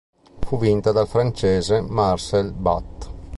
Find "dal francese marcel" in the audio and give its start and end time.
0.91-2.53